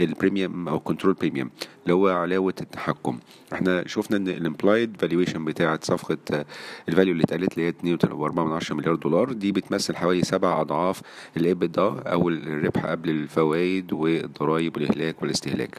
ال 0.00 0.08
premium 0.08 0.68
أو 0.68 0.80
control 0.80 1.14
premium 1.14 1.50
اللي 1.86 1.94
هو 1.94 2.08
علاوة 2.08 2.54
التحكم. 2.60 3.18
إحنا 3.52 3.88
شفنا 3.88 4.16
إن 4.16 4.28
ال 4.28 4.36
implied 4.36 4.96
valuation 5.00 5.44
بتاعت 5.44 5.84
صفقة 5.84 6.44
ال 6.88 6.92
value 6.92 7.12
اللي 7.12 7.24
اتقالت 7.24 7.52
اللي 7.58 7.66
هي 7.68 7.96
2.4 7.96 8.72
مليار 8.72 8.94
دولار 8.94 9.32
دي 9.32 9.52
بتمثل 9.52 9.96
حوالي 9.96 10.22
سبع 10.22 10.60
أضعاف 10.60 11.02
ال 11.36 11.43
EBITDA 11.43 11.82
أو 11.82 12.28
الربح 12.28 12.86
قبل 12.86 13.10
الفوائد 13.10 13.92
والضرائب 13.92 14.76
والإهلاك 14.76 15.22
والاستهلاك. 15.22 15.78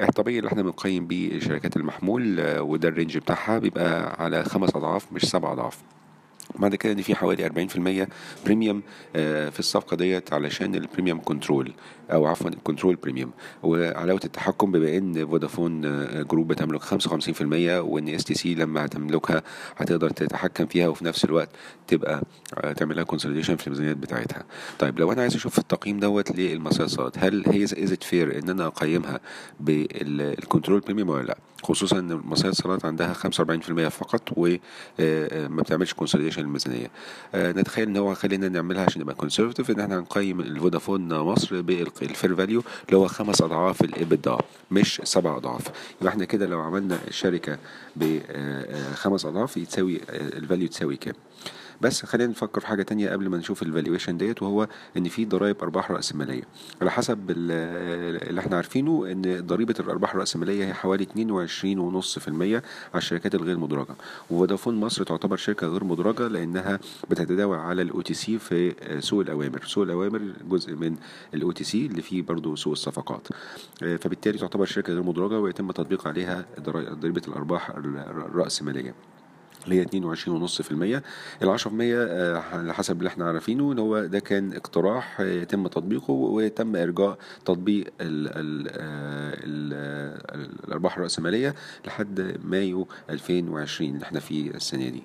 الطبيعي 0.00 0.38
اللي 0.38 0.48
إحنا 0.48 0.62
بنقيم 0.62 1.06
بيه 1.06 1.40
شركات 1.40 1.76
المحمول 1.76 2.40
آه، 2.40 2.62
وده 2.62 2.88
ال 2.88 2.93
range 2.93 3.18
بتاعها 3.18 3.58
بيبقى 3.58 4.22
على 4.24 4.44
خمس 4.44 4.76
أضعاف 4.76 5.12
مش 5.12 5.22
سبع 5.24 5.52
أضعاف. 5.52 5.78
بعد 6.58 6.74
كده 6.74 6.92
ان 6.92 7.02
في 7.02 7.14
حوالي 7.14 7.46
40% 8.06 8.08
premium 8.44 8.82
آه، 9.16 9.48
في 9.48 9.58
الصفقة 9.58 9.96
ديت 9.96 10.32
علشان 10.32 10.74
ال 10.74 10.80
premium 10.80 11.20
control 11.20 11.72
أو 12.12 12.26
عفوا 12.26 12.50
ال 12.50 12.56
control 12.56 12.96
premium 12.96 13.30
وعلاوة 13.62 14.20
التحكم 14.24 14.72
بما 14.72 14.96
إن 14.96 15.26
فودافون 15.26 15.84
آه، 15.84 16.22
group 16.22 16.48
بتملك 16.48 16.82
55% 16.82 17.80
وإن 17.80 18.08
اس 18.08 18.24
تي 18.24 18.34
سي 18.34 18.54
لما 18.54 18.84
هتملكها 18.84 19.42
هتقدر 19.76 20.10
تتحكم 20.10 20.66
فيها 20.66 20.88
وفي 20.88 21.04
نفس 21.04 21.24
الوقت 21.24 21.48
تبقى 21.86 22.22
آه، 22.56 22.72
تعمل 22.72 22.96
لها 22.96 23.04
consolidation 23.04 23.56
في 23.56 23.66
الميزانيات 23.66 23.96
بتاعتها. 23.96 24.44
طيب 24.78 24.98
لو 25.00 25.12
أنا 25.12 25.22
عايز 25.22 25.34
أشوف 25.34 25.58
التقييم 25.58 26.00
دوت 26.00 26.30
للمصرية 26.36 26.84
اتصالات 26.86 27.18
هل 27.18 27.44
هي 27.46 27.64
is 27.64 27.92
it 27.92 28.02
fair 28.04 28.38
إن 28.38 28.50
أنا 28.50 28.66
أقيمها 28.66 29.20
بال 29.60 29.87
control 29.87 30.80
premium 30.80 31.08
ولا 31.08 31.22
لأ؟ 31.22 31.38
خصوصا 31.62 31.98
إن 31.98 32.20
مصرية 32.24 32.50
اتصالات 32.50 32.84
عندها 32.84 33.14
45% 33.14 33.88
فقط 33.88 34.22
وما 34.36 35.62
بتعملش 35.62 35.92
consolidation 35.94 36.42
للميزانية. 36.42 36.90
آه، 37.34 37.52
نتخيل 37.52 37.88
إن 37.88 37.96
هو 37.96 38.14
خلينا 38.14 38.48
نعملها 38.48 38.84
عشان 38.84 39.00
نبقى 39.02 39.14
conservative 39.14 39.70
إن 39.70 39.80
إحنا 39.80 39.98
هنقيم 39.98 40.40
الفودافون 40.40 41.08
مصر 41.18 41.60
بال 41.60 41.85
fair 41.85 42.34
value 42.34 42.62
اللي 42.86 42.96
هو 42.96 43.06
خمس 43.08 43.42
أضعاف 43.42 43.80
ال 43.84 43.92
EBITDA 43.92 44.38
مش 44.70 45.00
سبع 45.04 45.36
أضعاف. 45.36 45.62
يبقى 46.00 46.12
إحنا 46.12 46.24
كده 46.24 46.46
لو 46.46 46.60
عملنا 46.60 46.98
الشركة 47.08 47.58
بخمس 47.96 49.24
أضعاف 49.26 49.56
يتساوي 49.56 49.96
آه، 49.96 50.38
ال 50.38 50.43
value 50.43 50.68
تساوي 50.68 50.96
كام؟ 50.96 51.14
بس 51.82 52.04
خلينا 52.06 52.30
نفكر 52.30 52.60
في 52.60 52.66
حاجة 52.66 52.82
تانية 52.82 53.10
قبل 53.10 53.28
ما 53.28 53.36
نشوف 53.38 53.62
ال 53.62 53.67
valuation 53.67 54.16
ديت 54.16 54.42
وهو 54.42 54.68
إن 54.96 55.08
في 55.08 55.24
ضرائب 55.24 55.56
أرباح 55.62 55.90
رأسمالية. 55.90 56.42
على 56.80 56.90
حسب 56.90 57.30
ال- 57.30 58.22
اللي 58.28 58.40
إحنا 58.40 58.56
عارفينه 58.56 59.06
إن 59.12 59.46
ضريبة 59.46 59.74
الأرباح 59.80 60.14
الرأسمالية 60.14 60.64
هي 60.64 60.74
حوالي 60.74 61.04
22.5% 61.04 62.62
على 62.92 62.98
الشركات 62.98 63.34
الغير 63.34 63.58
مدرجة. 63.58 63.94
وفودافون 64.30 64.74
مصر 64.80 65.04
تعتبر 65.04 65.36
شركة 65.36 65.66
غير 65.66 65.84
مدرجة 65.84 66.28
لأنها 66.28 66.78
بتتداول 67.10 67.58
على 67.58 67.82
ال 67.82 68.00
OTC 68.00 68.38
في 68.38 68.74
سوق 69.00 69.20
الأوامر. 69.20 69.62
سوق 69.66 69.84
الأوامر 69.84 70.20
جزء 70.50 70.74
من 70.74 70.96
ال 71.34 71.52
OTC 71.52 71.86
اللي 71.86 72.02
فيه 72.02 72.22
برضه 72.22 72.56
سوق 72.56 72.72
الصفقات. 72.72 73.28
فبالتالي 73.80 74.38
تعتبر 74.38 74.64
شركة 74.64 74.92
غير 74.92 75.02
مدرجة 75.02 75.40
ويتم 75.40 75.70
تطبيق 75.70 76.08
عليها 76.08 76.44
ضريبة 77.00 77.22
الأرباح 77.28 77.70
الرأسمالية. 77.70 78.94
اللي 79.64 79.80
هي 79.80 79.84
22.5% 79.84 81.02
ال 81.42 81.48
10% 81.58 81.66
آه، 81.82 82.36
على 82.52 82.74
حسب 82.74 82.98
اللي 82.98 83.08
إحنا 83.08 83.24
عارفينه 83.24 83.72
إن 83.72 83.78
هو 83.78 84.04
ده 84.04 84.18
كان 84.18 84.52
اقتراح 84.52 85.20
آه، 85.20 85.24
يتم 85.24 85.66
تطبيقه 85.66 86.10
ويتم 86.12 86.76
إرجاء 86.76 87.18
تطبيق 87.44 87.86
ال 88.00 88.28
ال 88.28 89.72
الأرباح 90.68 90.96
الرأسمالية 90.96 91.54
لحد 91.86 92.38
مايو 92.44 92.88
2020 93.10 93.90
اللي 93.94 94.04
إحنا 94.04 94.20
فيه 94.20 94.50
السنة 94.50 94.88
دي. 94.88 95.02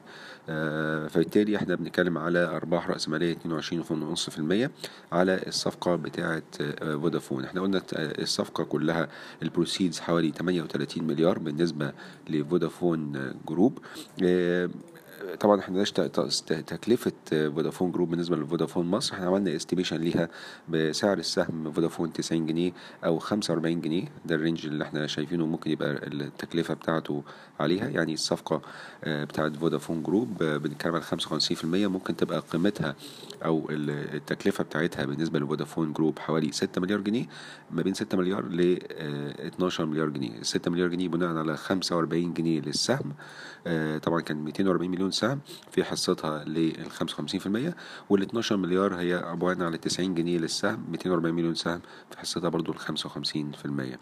آه، 0.49 1.07
فبالتالي 1.07 1.55
إحنا 1.55 1.75
بنتكلم 1.75 2.17
على 2.17 2.39
أرباح 2.39 2.89
رأسمالية 2.89 3.35
22.5% 3.35 4.69
على 5.11 5.39
الصفقة 5.47 5.95
بتاعه 5.95 6.41
آه، 6.61 6.95
فودافون. 6.95 7.43
إحنا 7.45 7.61
قلنا 7.61 7.77
آه، 7.77 8.21
الصفقة 8.21 8.63
كلها 8.63 9.07
البروسيدز 9.43 9.99
حوالي 9.99 10.31
38 10.31 11.03
مليار 11.03 11.39
بالنسبة 11.39 11.91
لفودافون 12.29 13.15
آه، 13.15 13.33
group. 13.47 13.79
آه، 14.23 14.46
Yeah. 14.47 14.67
طبعا 15.39 15.59
إحنا 15.59 15.81
مش 15.81 15.91
تكلفة 16.67 17.11
فودافون 17.31 17.91
group 17.91 18.09
بالنسبة 18.09 18.35
لفودافون 18.37 18.85
مصر. 18.85 19.13
إحنا 19.13 19.25
عملنا 19.27 19.55
estimation 19.55 19.97
ليها 19.97 20.29
بسعر 20.69 21.17
السهم 21.17 21.71
فودافون 21.71 22.13
90 22.13 22.45
جنيه 22.45 22.71
أو 23.05 23.19
45 23.19 23.81
جنيه. 23.81 24.05
ده 24.25 24.35
ال 24.35 24.40
range 24.40 24.65
اللي 24.65 24.83
إحنا 24.83 25.07
شايفينه 25.07 25.45
ممكن 25.45 25.71
يبقى 25.71 25.91
التكلفة 26.07 26.73
بتاعته 26.73 27.23
عليها. 27.59 27.87
يعني 27.89 28.13
الصفقة 28.13 28.61
آه، 29.03 29.23
بتاعت 29.23 29.55
فودافون 29.55 30.03
group 30.03 30.43
آه، 30.43 30.57
بنتكلم 30.57 30.93
على 30.95 31.03
55% 31.03 31.87
ممكن 31.87 32.15
تبقى 32.15 32.39
قيمتها 32.39 32.95
أو 33.45 33.67
ال- 33.69 34.15
التكلفة 34.15 34.63
بتاعتها 34.63 35.05
بالنسبة 35.05 35.39
لفودافون 35.39 35.93
group 35.93 36.19
حوالي 36.19 36.51
6 36.51 36.81
مليار 36.81 36.99
جنيه. 37.01 37.25
ما 37.71 37.81
بين 37.81 37.93
6 37.93 38.17
مليار 38.17 38.45
ل 38.45 38.79
آه، 38.91 39.47
12 39.47 39.85
مليار 39.85 40.09
جنيه. 40.09 40.41
6 40.41 40.71
مليار 40.71 40.87
جنيه 40.87 41.07
بناء 41.07 41.35
على 41.37 41.57
45 41.57 42.33
جنيه 42.33 42.61
للسهم. 42.61 43.13
آه، 43.67 43.97
طبعا 43.97 44.21
كان 44.21 44.37
240 44.37 44.91
مليون 44.91 45.06
سهم 45.11 45.39
في 45.71 45.83
حصتها 45.83 46.43
لل 46.43 46.73
55% 46.91 47.73
وال 48.09 48.21
12 48.21 48.57
مليار 48.57 48.95
هي 48.95 49.13
عبارة 49.13 49.63
عن 49.63 49.79
90 49.79 50.15
جنيه 50.15 50.37
للسهم 50.37 50.85
240 50.91 51.35
مليون 51.35 51.55
سهم 51.55 51.81
في 52.11 52.19
حصتها 52.19 52.49
برضو 52.49 52.71
ال 52.71 52.79
55% 52.79 53.97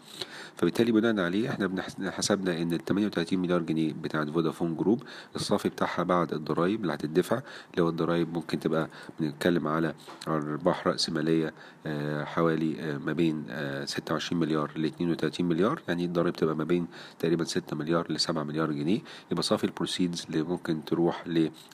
فبالتالي 0.56 0.92
بناء 0.92 1.20
عليه 1.24 1.50
إحنا 1.50 2.10
حسبنا 2.10 2.62
إن 2.62 2.72
ال 2.72 2.84
38 2.84 3.38
مليار 3.38 3.62
جنيه 3.62 3.92
بتاعت 3.92 4.30
فودافون 4.30 4.76
جروب 4.76 5.02
الصافي 5.36 5.68
بتاعها 5.68 6.02
بعد 6.02 6.32
الضرايب 6.32 6.80
اللي 6.82 6.94
هتدفع. 6.94 7.40
هو 7.78 7.88
الضرايب 7.88 8.34
ممكن 8.34 8.60
تبقى 8.60 8.88
بنتكلم 9.20 9.68
على 9.68 9.94
أرباح 10.28 10.86
رأس 10.86 11.10
مالية 11.10 11.54
آه، 11.86 12.24
حوالي 12.24 12.80
آه، 12.80 12.98
ما 12.98 13.12
بين 13.12 13.44
آه، 13.50 13.84
26 13.84 14.40
مليار 14.40 14.70
ل 14.76 14.84
32 14.84 15.46
مليار 15.48 15.82
يعني 15.88 16.04
الضرايب 16.04 16.34
تبقى 16.36 16.56
ما 16.56 16.64
بين 16.64 16.86
تقريبا 17.18 17.44
6 17.44 17.76
مليار 17.76 18.12
ل 18.12 18.20
7 18.20 18.42
مليار 18.42 18.72
جنيه. 18.72 19.00
يبقى 19.30 19.42
صافي 19.42 19.64
ال 19.64 19.71
proceeds 19.71 20.26
اللي 20.28 20.42
ممكن 20.42 20.84
تروح 20.96 21.24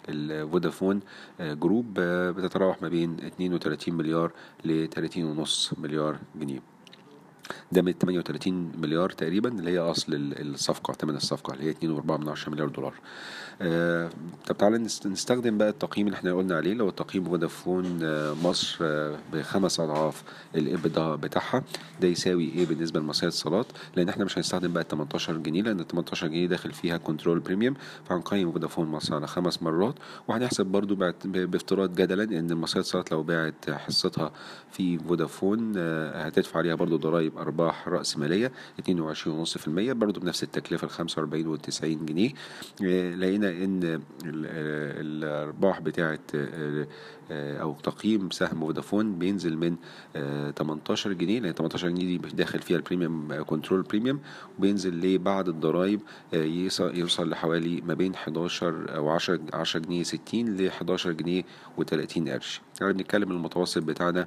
للفودافون 0.08 1.00
آه، 1.40 1.54
group 1.54 1.98
آه، 1.98 2.30
بتتراوح 2.30 2.82
ما 2.82 2.88
بين 2.88 3.16
32 3.20 3.94
مليار 3.94 4.32
ل 4.64 4.86
30.5 4.86 5.78
مليار 5.78 6.18
جنيه. 6.34 6.60
ده 7.72 7.82
من 7.82 7.92
38 7.92 8.72
مليار 8.82 9.10
تقريبا 9.10 9.48
اللي 9.48 9.70
هي 9.70 9.78
أصل 9.78 10.14
ال- 10.14 10.54
الصفقة 10.54 10.92
ثمن 10.92 11.16
الصفقة 11.16 11.54
اللي 11.54 11.64
هي 11.64 11.70
2.4 11.70 12.48
مليار 12.48 12.68
دولار. 12.68 12.94
آه 13.62 14.10
طب 14.46 14.56
تعالى 14.58 14.78
نست- 14.78 15.06
نستخدم 15.06 15.58
بقى 15.58 15.68
التقييم 15.68 16.06
اللي 16.06 16.16
إحنا 16.16 16.32
قلنا 16.34 16.56
عليه 16.56 16.80
هو 16.80 16.90
تقييم 16.90 17.24
فودافون 17.24 17.98
آه 18.02 18.34
مصر 18.44 18.78
آه 18.82 19.16
بخمس 19.32 19.80
أضعاف 19.80 20.22
ال 20.54 20.63
EBITDA 20.63 21.14
بتاعها. 21.16 21.62
ده 22.00 22.08
يساوي 22.08 22.44
إيه 22.44 22.66
بالنسبة 22.66 23.00
لمصرية 23.00 23.28
اتصالات 23.28 23.66
لأن 23.96 24.08
إحنا 24.08 24.24
مش 24.24 24.38
هنستخدم 24.38 24.72
بقى 24.72 24.84
18 24.90 25.36
جنيه 25.36 25.62
لأن 25.62 25.80
ال 25.80 25.86
18 25.88 26.26
جنيه 26.26 26.46
داخل 26.46 26.72
فيها 26.72 26.96
control 26.96 27.38
premium 27.40 27.74
فهنقيم 28.08 28.52
فودافون 28.52 28.86
مصر 28.88 29.14
على 29.14 29.26
خمس 29.26 29.62
مرات. 29.62 29.94
وهنحسب 30.28 30.66
برضو 30.66 30.94
بافتراض 31.24 31.94
جدلا 31.94 32.24
إن 32.38 32.54
مصرية 32.54 32.82
اتصالات 32.82 33.12
لو 33.12 33.22
باعت 33.22 33.70
حصتها 33.70 34.32
في 34.72 34.98
فودافون 34.98 35.72
آه 35.76 36.22
هتدفع 36.26 36.58
عليها 36.58 36.74
برضو 36.74 36.96
ضرائب 36.96 37.38
أرباح 37.42 37.88
رأس 37.88 38.18
مالية 38.18 38.52
22.5% 38.80 39.92
برضو 39.92 40.20
بنفس 40.20 40.42
التكلفة 40.42 40.84
ال 40.84 40.90
45 40.90 41.46
وال 41.46 41.58
90 41.60 42.06
جنيه. 42.06 42.30
آه، 42.84 43.14
لقينا 43.14 43.48
إن 43.50 43.82
ال- 43.84 44.00
الأرباح 45.24 45.80
بتاعة 45.80 46.18
آه، 46.34 46.86
آه، 47.30 47.58
أو 47.62 47.74
تقييم 47.82 48.30
سهم 48.30 48.60
فودافون 48.60 49.18
بينزل 49.18 49.56
من 49.56 49.76
آه، 50.16 50.50
18 50.50 51.12
جنيه 51.12 51.40
لأن 51.40 51.52
18 51.54 51.88
جنيه 51.88 52.18
دي 52.18 52.18
داخل 52.18 52.58
فيها 52.58 52.76
ال 52.76 52.84
premium 52.85 53.42
control 53.46 53.82
premium 53.82 54.20
وبينزل 54.58 54.94
ليه 54.94 55.18
بعد 55.18 55.48
الضرايب 55.48 56.00
يوصل 56.32 57.30
لحوالي 57.30 57.80
ما 57.80 57.94
بين 57.94 58.14
11 58.14 58.96
أو 58.96 59.10
10 59.10 59.40
10 59.52 59.80
جنيه 59.80 60.02
60 60.02 60.56
ل 60.56 60.68
11 60.68 61.12
جنيه 61.12 61.42
و30 61.80 62.28
قرش. 62.28 62.60
يعني 62.80 62.92
بنتكلم 62.92 63.30
المتوسط 63.30 63.82
بتاعنا 63.82 64.26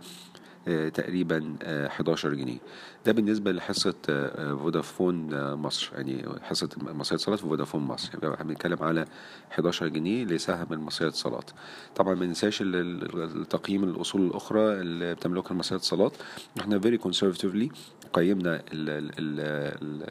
تقريبا 0.94 1.56
آه، 1.64 1.88
11 1.88 2.34
جنيه. 2.34 2.58
ده 3.06 3.12
بالنسبة 3.12 3.52
لحصة 3.52 3.94
آه، 4.10 4.52
آه، 4.52 4.56
فودافون 4.56 5.34
آه، 5.34 5.56
مصر. 5.56 5.92
يعني 5.96 6.26
حصة 6.42 6.70
مصرية 6.82 7.18
اتصالات 7.18 7.40
في 7.40 7.46
فودافون 7.48 7.82
مصر. 7.84 8.10
يبقى 8.16 8.34
إحنا 8.34 8.46
بنتكلم 8.46 8.78
على 8.84 9.06
11 9.52 9.88
جنيه 9.88 10.26
لسهم 10.26 10.68
المصرية 10.72 11.08
اتصالات 11.10 11.52
طبعا 11.96 12.16
ما 12.16 12.26
ننساش 12.26 12.62
ال- 12.62 12.76
ال- 12.76 13.42
التقييم 13.42 13.84
الأصول 13.84 14.22
الأخرى 14.28 14.62
اللي 14.82 15.16
بتملكها 15.16 15.52
المصرية 15.52 15.80
اتصالات 15.80 16.14
إحنا 16.60 16.82
very 16.82 16.98
conservatively 17.08 17.68
قيمنا 18.14 18.56
ال 18.56 18.62
ال 18.90 19.12
ال 19.20 19.40
ال 19.82 20.04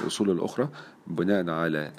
الأصول 0.00 0.30
الأخرى 0.30 0.68
بناء 1.06 1.50
على 1.50 1.92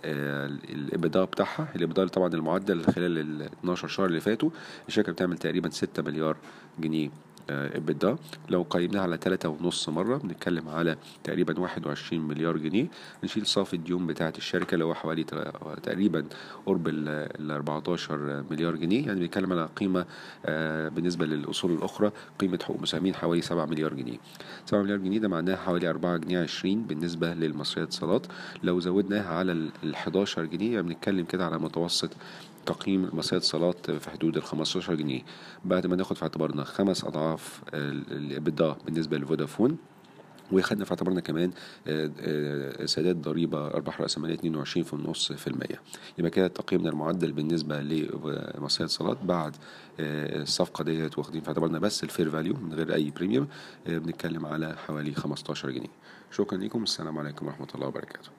الإبداع 0.69 1.23
بتاعها. 1.23 1.67
الإبداع 1.75 2.07
طبعا 2.07 2.27
المعدل 2.33 2.83
خلال 2.83 3.17
ال 3.17 3.41
12 3.41 3.87
شهر 3.87 4.05
اللي 4.05 4.19
فاتوا. 4.19 4.49
الشركة 4.87 5.11
بتعمل 5.11 5.37
تقريبا 5.37 5.69
6 5.69 6.03
مليار 6.03 6.37
جنيه 6.79 7.09
إبدا. 7.49 8.15
لو 8.49 8.65
قيمناها 8.69 9.01
على 9.01 9.17
تلاتة 9.17 9.49
ونص 9.49 9.89
مرة 9.89 10.17
بنتكلم 10.17 10.69
على 10.69 10.97
تقريبا 11.23 11.59
واحد 11.59 11.87
وعشرين 11.87 12.21
مليار 12.21 12.57
جنيه. 12.57 12.87
نشيل 13.23 13.45
صافي 13.45 13.73
الديون 13.73 14.07
بتاعة 14.07 14.33
الشركة 14.37 14.73
اللي 14.73 14.85
هو 14.85 14.93
حوالي 14.93 15.23
تقريبا 15.83 16.25
قرب 16.65 16.87
ال 16.87 17.51
14 17.51 18.43
مليار 18.51 18.75
جنيه. 18.75 19.05
يعني 19.07 19.19
بنتكلم 19.19 19.53
على 19.53 19.69
قيمة 19.75 20.05
آه، 20.45 20.89
بالنسبة 20.89 21.25
للأصول 21.25 21.71
الأخرى 21.71 22.11
قيمة 22.39 22.59
حقوق 22.63 22.81
مساهمين 22.81 23.15
حوالي 23.15 23.41
7 23.41 23.65
مليار 23.65 23.93
جنيه. 23.93 24.17
7 24.65 24.81
مليار 24.81 24.97
جنيه 24.97 25.19
ده 25.19 25.27
معناها 25.27 25.55
حوالي 25.55 25.89
4 25.89 26.17
جنيه 26.17 26.39
20 26.41 26.81
بالنسبة 26.83 27.33
للمصرية 27.33 27.83
اتصالات 27.83 28.27
لو 28.63 28.79
زودناها 28.79 29.33
على 29.33 29.51
ال 29.51 29.93
11 29.95 30.45
جنيه 30.45 30.73
يعني 30.73 30.87
بنتكلم 30.87 31.25
كده 31.25 31.45
على 31.45 31.59
متوسط 31.59 32.09
تقييم 32.65 33.03
المصرية 33.05 33.39
اتصالات 33.39 33.91
في 33.91 34.09
حدود 34.09 34.37
ال 34.37 34.43
15 34.43 34.95
جنيه. 34.95 35.21
بعد 35.65 35.87
ما 35.87 35.95
ناخد 35.95 36.15
في 36.15 36.23
اعتبارنا 36.23 36.63
خمس 36.63 37.03
أضعاف 37.03 37.38
ال 37.73 37.88
EBITDA 37.88 38.75
بالنسبة 38.85 39.17
لفودافون. 39.17 39.77
وخدنا 40.51 40.85
في 40.85 40.91
اعتبارنا 40.91 41.21
كمان 41.21 41.51
آه، 41.87 42.11
آه، 42.21 42.85
سداد 42.85 43.21
ضريبة 43.21 43.67
أرباح 43.67 44.01
رأس 44.01 44.17
مالية 44.17 44.35
22 44.35 44.83
ونص 44.83 45.31
في 45.31 45.47
المية. 45.47 45.81
يبقى 46.17 46.31
كده 46.31 46.47
تقييمنا 46.47 46.89
المعدل 46.89 47.31
بالنسبة 47.31 47.81
لمصرية 47.81 48.85
اتصالات 48.85 49.17
بعد 49.23 49.55
آه، 49.99 50.41
الصفقة 50.41 50.83
ديت 50.83 51.17
واخدين 51.17 51.41
في 51.41 51.47
اعتبارنا 51.47 51.79
بس 51.79 52.03
ال 52.03 52.08
fair 52.08 52.29
value 52.29 52.53
من 52.53 52.73
غير 52.73 52.93
أي 52.93 53.11
premium 53.11 53.47
بنتكلم 53.85 54.45
على 54.45 54.75
حوالي 54.87 55.13
15 55.13 55.69
جنيه. 55.69 55.91
شكرا 56.31 56.57
لكم 56.57 56.83
السلام 56.83 57.17
عليكم 57.17 57.45
ورحمة 57.45 57.67
الله 57.75 57.87
وبركاته. 57.87 58.38